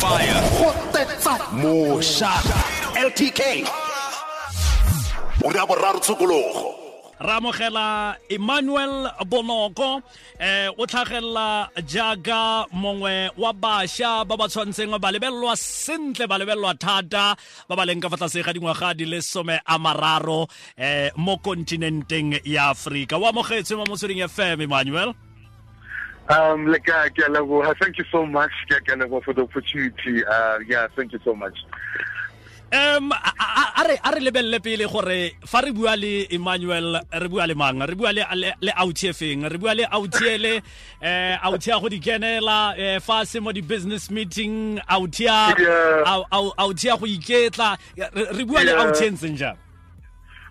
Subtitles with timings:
[0.00, 0.38] fire.
[0.58, 2.32] Go tetsa moša
[3.06, 3.40] ltk
[5.44, 6.74] o ya boraro tshokologo
[7.20, 10.02] ra amogela emmanuel bonoko
[10.38, 16.74] eh o tlhagelela jaaka mongwe wa bašwa ba ba tshwantseng ba lebelelwa sentle ba lebelelwa
[16.76, 17.36] thata
[17.68, 21.36] ba ba leng ka fa tlase ga dingwaga di le some a mararo eh mo
[21.40, 25.16] kontinenteng ya aforika o amogetswe mo motsweding fm emmanuel
[26.28, 27.08] Um, like, uh,
[27.80, 28.50] thank you so much,
[29.24, 30.24] for the opportunity.
[30.24, 31.56] Uh, yeah, thank you so much.
[32.72, 37.78] um a re lebelele pele gore fa re bua le emmanuel re bua le mang?
[37.78, 39.48] Re bua le outie feng?
[39.48, 40.56] Re bua le outie le
[41.02, 45.30] um outie ya go di kenela eh fa se mo di business meeting outie
[46.98, 47.78] go iketla.
[47.96, 49.56] Re bua le outie ntseng jang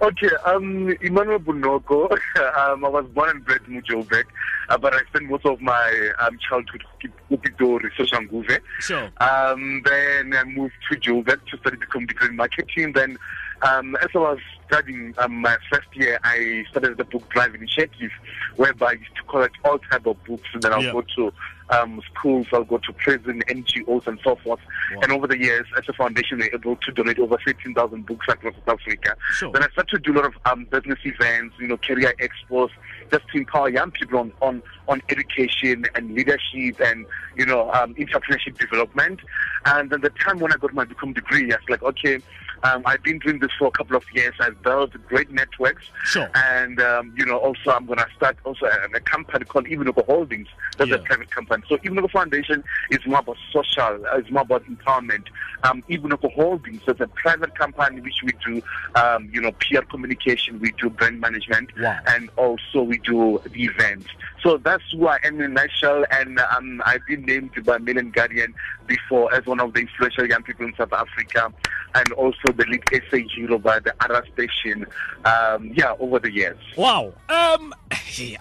[0.00, 2.10] Okay, um, Emmanuel Bonoko,
[2.58, 4.24] um, I was born and bred in Joburg,
[4.68, 8.58] uh, but I spent most of my um, childhood in Upitori, Soshanguve.
[8.80, 9.10] Sure.
[9.18, 12.92] Um, then I moved to Joburg to study BCom degree in marketing.
[12.92, 13.16] Then,
[13.62, 18.10] um, as I was studying um, my first year, I started the book drive initiative,
[18.56, 20.92] whereby I used to collect all type of books, and then I'll Yeah.
[20.92, 21.32] go to
[21.70, 24.60] um, schools, I'll go to prison, NGOs, and so forth.
[25.02, 28.54] And over the years, as a foundation, we're able to donate over 15,000 books across
[28.54, 29.16] South Africa.
[29.32, 29.52] Sure.
[29.52, 32.70] Then I started to do a lot of um, business events, you know, career expos,
[33.10, 37.06] just to empower young people on, on, on education and leadership and,
[37.36, 39.20] you know, um, entrepreneurship development.
[39.64, 42.20] And then the time when I got my BCom degree, I was like, okay,
[42.64, 44.34] um, I've been doing this for a couple of years.
[44.40, 45.84] I've built great networks.
[46.04, 46.28] Sure.
[46.34, 50.04] And, um, you know, also I'm going to start also a, a company called Evenoko
[50.06, 50.48] Holdings.
[50.78, 50.96] That's Yeah.
[50.96, 51.62] a private company.
[51.68, 55.26] So Evenoko Foundation is more about social, uh, it's more about empowerment.
[55.62, 58.62] Um, Evenoko Holdings is a private company which we do,
[58.94, 61.98] um, you know, PR communication, we do brand management, Wow.
[62.08, 64.06] and also we do the events.
[64.44, 66.04] So that's who I am in a nutshell.
[66.10, 68.54] And um, I've been named by Mail and Guardian
[68.86, 71.50] before as one of the influential young people in South Africa,
[71.94, 74.84] and also the lead SA hero by the ARA station.
[75.24, 76.58] Um, yeah, over the years.
[76.76, 77.72] wow um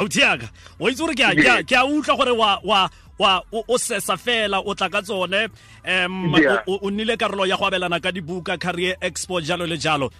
[0.00, 0.48] outie yaka
[0.80, 4.88] o itse gore ke a- utlwa gore wa wa wa o sesa fela o tla
[4.88, 5.48] ka tsone
[5.84, 6.34] um
[6.66, 10.10] o nnile karolo ya go abelana ka dibuka career expo jalo le jalo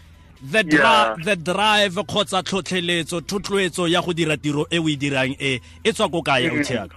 [0.43, 1.17] the Yeah.
[1.23, 5.93] the drive kgotsa tlhotlheletso thotloetso ya go dira tiro e o e dirang e e
[5.93, 6.89] tswa ko kae o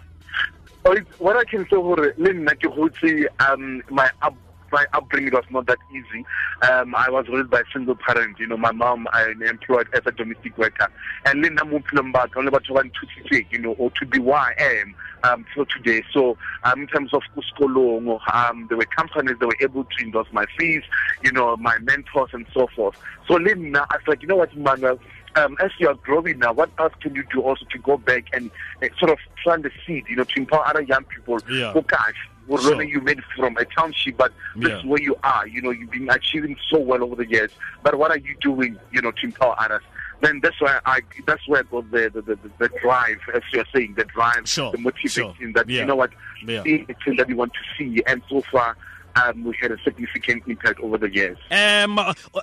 [0.85, 4.35] Oh, what I can say gore le nna ke gotse um my up
[4.73, 6.25] my upbringing was not that easy.
[6.63, 8.39] Um, I was raised by a single parent.
[8.39, 10.87] You know, my mom I employed as a domestic worker.
[11.25, 14.39] And then moved back only about one to take, you know, or to be where
[14.39, 16.03] I am um till today.
[16.13, 20.28] So um in terms of uskolong, um there were companies that were able to endorse
[20.31, 20.84] my fees,
[21.23, 22.95] you know, my mentors and so forth.
[23.28, 25.00] So then I was like, you know what, Manuel,
[25.35, 28.25] um, as you are growing now, what else can you do also to go back
[28.34, 28.51] and
[28.84, 31.72] uh, sort of plant the seed, you know, to empower other young people Yeah.
[31.73, 32.16] who cash.
[32.45, 32.84] Well, Sure.
[32.84, 34.78] you made from a township, but this Yeah.
[34.79, 35.47] is where you are.
[35.47, 37.50] You know, you've been achieving so well over the years.
[37.81, 39.81] But what are you doing, you know, to empower others?
[40.23, 43.66] Then that's why I that's where I got the the, the, the drive, as you're
[43.75, 44.72] saying, the drive, Sure.
[44.72, 45.51] the motivation Sure.
[45.53, 45.81] that Yeah.
[45.81, 46.11] you know what,
[46.45, 46.63] Yeah.
[46.63, 48.78] see the thing that you want to see, and so far.
[49.16, 51.38] Um, we had a significant impact over the years.
[51.51, 52.00] um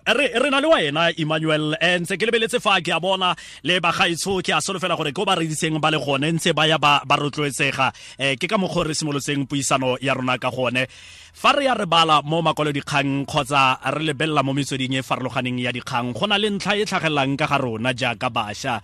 [0.07, 3.35] re re na le wena emmanuel eh, ntse ke lebeletse fa ke a bona
[3.67, 6.79] le bagaetsho ke a solofela gore ke o ba ba le gone ntse ba ya
[6.79, 7.91] ba ba rotloetsega.
[8.19, 10.87] Um ke ka mokgwa re simolotseng puisano ya rona ka gone.
[11.35, 15.75] Fa re ya re bala mo makwalodikgang kgotsa re lebelela mo metsweding e farologaneng ya
[15.75, 18.79] dikgang go na le ntlha e tlhagelelang ka ga rona jaaka bašwa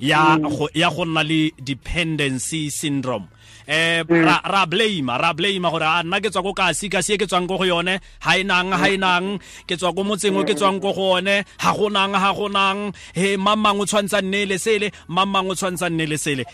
[0.00, 3.28] ya go ya go nna le dependency syndrome
[3.66, 7.18] eh ra ra blame ra blame gore a nna ke tswa ko kasi kasi e
[7.18, 10.54] ke tswang ko go yone ha inang ha inang ke tswa ko motseng o ke
[10.54, 12.94] tswang ko go yone ha go nang ha go nang.
[13.14, 16.44] He mamang o tshwantsa nne le sele mamang o tshwantsa nne le sele.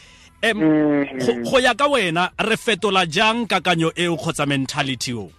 [0.42, 0.58] Em
[1.20, 5.30] go- go ya ka wena re fetola jang kakanyo o khotsa mentality o?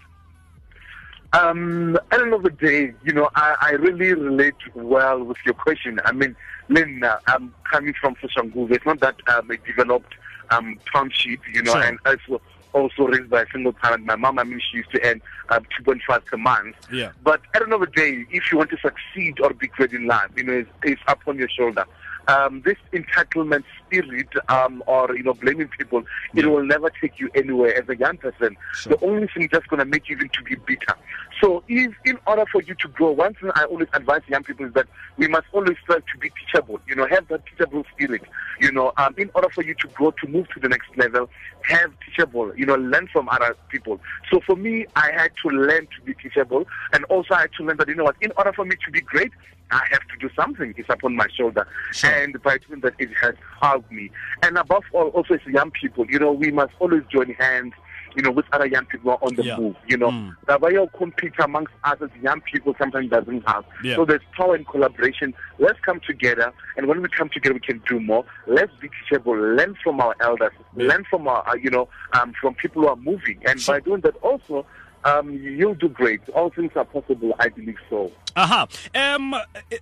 [1.34, 5.38] Um, at the end of the day, you know, I, I really relate well with
[5.45, 6.00] your question.
[6.05, 6.35] I mean,
[6.69, 8.72] Lynn, uh, I'm coming from Soshanguve.
[8.72, 10.13] It's not that um, a developed
[10.52, 11.84] um, township, you know, Sure.
[11.84, 12.42] and also
[12.74, 14.06] also raised by a single parent.
[14.06, 16.76] My mom, I mean, she used to earn um, 2.5 per month.
[16.91, 17.12] Yeah.
[17.23, 19.94] But at the end of the day, if you want to succeed or be great
[19.94, 21.85] in life, you know, it's, it's up on your shoulder.
[22.28, 26.03] Um, this entitlement spirit um, or, you know, blaming people,
[26.35, 28.55] it will never take you anywhere as a young person.
[28.75, 28.93] Sure.
[28.93, 30.96] The only thing that's going to make you even to be bitter.
[31.41, 34.66] So if, in order for you to grow, one thing I always advise young people
[34.66, 34.87] is that
[35.17, 38.23] we must always strive to be teachable, you know, have that teachable spirit.
[38.61, 41.29] You know, um, in order for you to grow, to move to the next level,
[41.64, 43.99] have teachable, you know, learn from other people.
[44.31, 47.64] So for me, I had to learn to be teachable and also I had to
[47.64, 49.31] learn that, you know what, in order for me to be great,
[49.72, 50.74] I have to do something.
[50.78, 51.68] It's upon my shoulder.
[51.94, 52.10] Sure.
[52.12, 54.12] And by doing that, it has helped me.
[54.44, 57.74] And above all, also as young people, you know, we must always join hands
[58.16, 59.58] you know, with other young people on the Yeah.
[59.58, 59.76] move.
[59.88, 60.36] You know, Mm.
[60.46, 63.66] the way you compete amongst us as young people sometimes doesn't have.
[63.84, 63.96] Yeah.
[63.96, 65.34] So there's power in collaboration.
[65.58, 68.24] Let's come together, and when we come together, we can do more.
[68.46, 70.90] Let's be teachable, learn from our elders, Yeah.
[70.90, 73.78] learn from our, uh, you know, um, from people who are moving, and Sure.
[73.78, 74.64] by doing that also.
[75.05, 76.22] Um, you'll do great.
[76.35, 77.34] All things are possible.
[77.40, 78.11] I believe so.
[78.35, 78.66] aha
[78.96, 79.35] um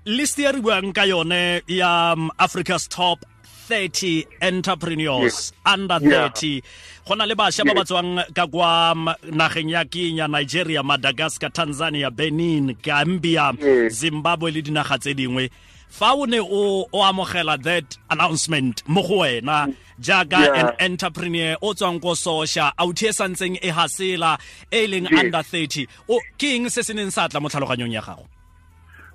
[0.06, 3.24] list ya re buang ka yone ya um, africa's top
[3.70, 6.28] 30 entrepreneurs under Yeah.
[6.36, 6.62] 30
[7.08, 11.48] go na le bašwa ba ba tswang ka kwa um, nageng ya kenya nigeria madagascar
[11.52, 13.94] tanzania benin gambia Yes.
[14.04, 15.48] zimbabwe le dinaga tse dingwe
[15.92, 19.68] fa o ne o o amogela that announcement mo go wena
[20.00, 20.60] jaaka Yeah.
[20.80, 24.40] an entrepreneur o tswang ko sosha e santseng e hasela
[24.72, 25.20] e leng Yes.
[25.20, 28.26] under 30 o ke eng se se neng sa tla mo tlhaloganyong ya gago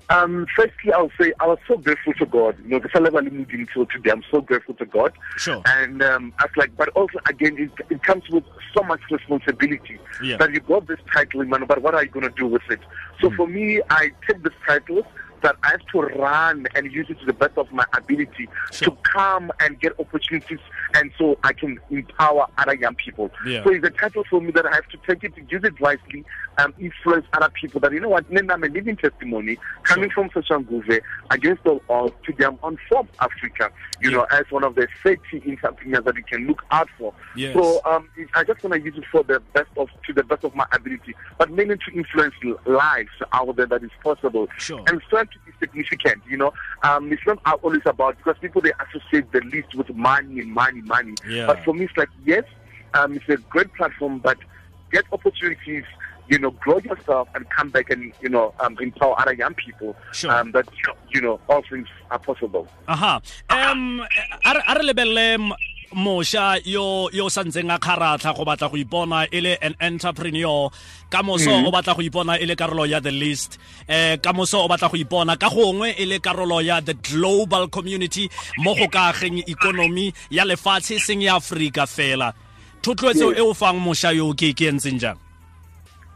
[0.08, 2.54] Um, firstly, I'll say I was so grateful to God.
[2.62, 5.12] You know, the till today, I'm so grateful to God.
[5.36, 5.60] Sure.
[5.66, 9.98] And um, I was like, but also again, it, it comes with so much responsibility
[10.22, 10.36] Yeah.
[10.36, 11.64] that you got this title, man.
[11.66, 12.78] But what are you going to do with it?
[13.20, 13.36] So Hmm.
[13.36, 15.02] for me, I take this title
[15.42, 18.90] that I have to run and use it to the best of my ability Sure.
[18.90, 20.58] to come and get opportunities,
[20.94, 23.30] and so I can empower other young people.
[23.46, 23.64] Yeah.
[23.64, 26.24] So it's a title for me that I have to take it, use it wisely,
[26.58, 27.80] um, influence other people.
[27.80, 31.00] That you know what, then I'm a living testimony coming from Soshanguve
[31.30, 33.70] against the odds to them on Forbes Africa.
[34.00, 34.16] You Yeah.
[34.18, 37.14] know, as one of the 30 entrepreneurs that you can look out for.
[37.34, 37.54] Yes.
[37.54, 40.44] So um, I just want to use it for the best of to the best
[40.44, 42.34] of my ability, but mainly to influence
[42.66, 44.48] lives out there that is possible.
[44.58, 44.82] Sure.
[44.88, 46.22] And trying to be significant.
[46.28, 46.52] You know,
[46.82, 50.82] um, it's not always about because people they associate the list with money and money,
[50.82, 51.14] money.
[51.28, 51.46] Yeah.
[51.46, 52.44] But for me, it's like yes,
[52.94, 54.38] um, it's a great platform, but
[54.92, 55.84] get opportunities.
[56.28, 59.94] You know, grow yourself and come back and you know um, empower other young people.
[60.12, 60.32] Sure.
[60.32, 60.68] Um, that
[61.14, 62.66] you know all things are possible.
[62.88, 63.20] aha
[63.50, 64.02] um
[65.92, 69.40] a re lebelele m- mošwa yo yo santseng a kgaratlha go batla go ipona e
[69.40, 70.70] le an entrepreneur
[71.10, 74.64] ka moso o batla go ipona e le karolo ya the list eh ka moso
[74.64, 78.28] o batla go ipona ka gongwe e le karolo ya the global community
[78.58, 82.32] mo go ka ageng economy ya lefatshe seng ya aforika fela
[82.82, 85.18] thotloetso e o fang mošwa yo ke ke entseng jang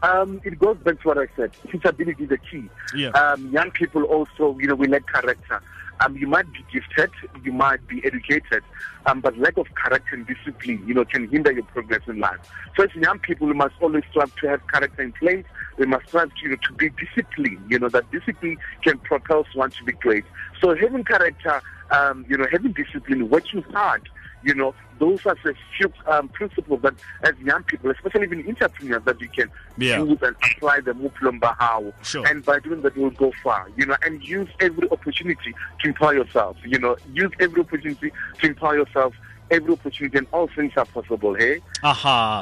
[0.03, 1.51] Um, it goes back to what I said.
[1.67, 2.67] Teachability is the key.
[2.95, 3.09] Yeah.
[3.09, 5.61] Um, young people also, you know, we lack character.
[6.03, 7.11] Um, you might be gifted,
[7.43, 8.63] you might be educated,
[9.05, 12.39] um, but lack of character and discipline, you know, can hinder your progress in life.
[12.75, 15.45] So as young people, we must always strive to have character in place.
[15.77, 17.69] We must strive to, you know, to be disciplined.
[17.69, 20.25] You know, that discipline can propel one to be great.
[20.61, 21.61] So having character,
[21.91, 24.07] um, you know, having discipline, working hard,
[24.43, 26.93] you know, those are the few um, principles that
[27.23, 30.03] as young people, especially even entrepreneurs, that you can Yeah.
[30.03, 31.93] use and apply the Muplumba how.
[32.03, 32.25] Sure.
[32.27, 36.13] And by doing that, you'll go far, you know, and use every opportunity to empower
[36.15, 39.13] yourself, you know, use every opportunity to empower yourself,
[39.51, 41.59] every opportunity, and all things are possible, hey?
[41.83, 42.41] aha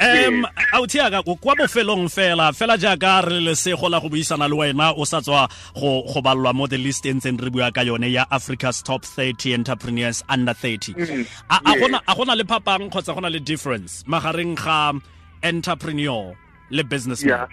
[0.00, 4.48] um authi aka go kwa bofelong fela fela jaaka re le lesego la go buisana
[4.50, 7.70] le wena o sa tswa go go balwa mo the list e ntseng re bua
[7.72, 10.94] ka yone ya africa's top 30 entrepreneurs under 30
[11.50, 14.92] a a gona a gona le phapang kgotsa gona le difference magareng ga
[15.42, 16.34] entrepreneur
[16.70, 17.46] le businessman Yeah.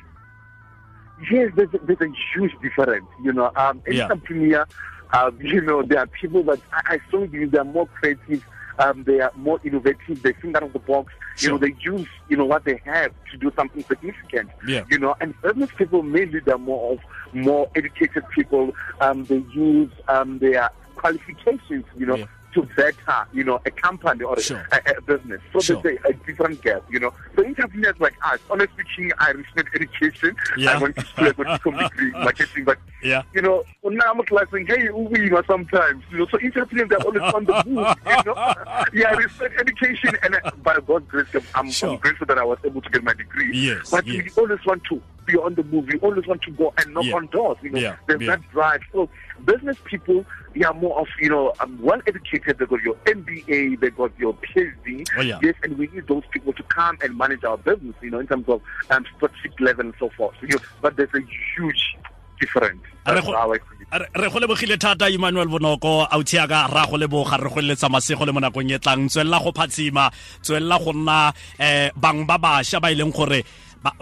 [1.32, 3.06] Yes, there's a, there's a huge difference.
[3.24, 4.04] You know, um, Yeah.
[4.12, 4.68] entrepreneur,
[5.14, 8.44] um, you know, there are people that I, I strongly believe they're more creative.
[8.80, 10.22] Um, they are more innovative.
[10.22, 11.14] They think out of the box.
[11.36, 11.48] Sure.
[11.48, 14.50] You know, they use you know what they have to do something significant.
[14.68, 14.84] Yeah.
[14.90, 17.00] You know, and business people mainly they're more of
[17.34, 18.74] more educated people.
[19.02, 21.86] Um, they use um, their qualifications.
[21.98, 22.16] You know.
[22.16, 22.26] Yeah.
[22.56, 24.66] To better, you know, a company or a- Sure.
[24.72, 25.42] a, a business.
[25.52, 25.82] So Sure.
[25.82, 27.12] there's a, a different gap, you know.
[27.36, 30.34] So entrepreneurs like us, honestly speaking, I respect education.
[30.56, 30.72] Yeah.
[30.72, 33.24] I went to school, I got some degree in marketing, but Yeah.
[33.34, 36.28] you know, now I'm like, hey, we know sometimes, you know.
[36.32, 38.54] So entrepreneurs are always on the move, you know.
[38.94, 41.90] yeah, I respect education, and uh, by God's grace, I'm, Sure.
[41.90, 43.52] I'm grateful that I was able to get my degree.
[43.54, 44.24] Yes, but yes.
[44.34, 45.86] we always want to be on the move.
[45.92, 47.16] We always want to go and knock Yeah.
[47.16, 47.58] on doors.
[47.62, 48.36] You know, Yeah, there's yeah.
[48.36, 48.82] that drive.
[48.92, 49.10] So
[49.44, 52.58] business people, they are more of you know, um, well educated.
[52.60, 55.06] They got your MBA, they got your PhD.
[55.18, 55.40] Oh, yeah.
[55.42, 57.96] Yes, and we need those people to come and manage our business.
[58.02, 60.36] You know, in terms of um, strategic level and so forth.
[60.40, 61.22] So, you know, but there's a
[61.56, 61.96] huge
[62.40, 62.82] difference.
[63.06, 63.58] That's how I
[64.00, 68.34] re go lebogile thata emmanuel bonoko autiaka ra go leboga re go eletsa masego le
[68.34, 72.92] mo nakong e tlang tswelela go phatsima tswelela go nna um bang ba bašwa ba
[72.92, 73.44] e leng gore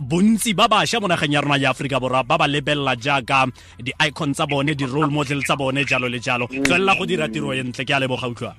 [0.02, 3.48] bontsi ba bašwa mo nageng ya rona ya aforika borwa ba ba lebelela jaaka
[3.80, 7.84] di-icon tsa bone di-role model tsa bone jalo le jalo go dira tiro e ntle
[7.86, 8.56] ke a leboga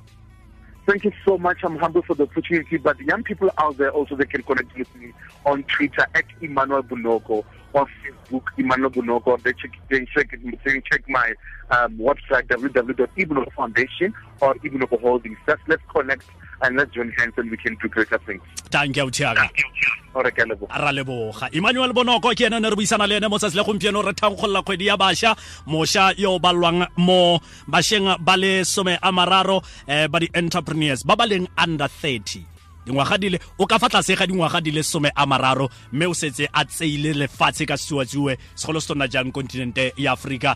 [0.87, 1.65] Thank you so much.
[1.65, 2.77] I'm humble for the opportunity.
[2.77, 5.15] But the young people out there also they can connect with me
[5.47, 9.43] on Twitter at Emmanuel Bonoko, on Facebook Emmanuel Bonoko.
[9.43, 11.33] They check they check they check my
[11.71, 14.13] um, website www.ibunoko Foundation
[14.43, 15.39] or Ibunoko Holdings.
[15.47, 16.25] Let's connect
[16.93, 18.43] join hands and we can do greater things.
[18.71, 19.49] Thank you Tiaga.
[20.15, 24.03] ra leboga emmanuel bonoko ke ene ne re buisana le ene mo tsatsi le gompieno
[24.05, 25.35] re thankgolola kgwedi ya bašwa
[25.67, 31.17] mošwa yo o balwang mo bašweng ba le some a mararo um ba di-entrepreneurs ba
[31.17, 32.55] ba leng under 30
[32.85, 36.07] dingwaga di le o ka fa tlase ga dingwaga di le some a mararo mme
[36.07, 40.53] o setse a tseile lefatshe ka setsiwatsiwe segolo se tona jang kontinente ya aforika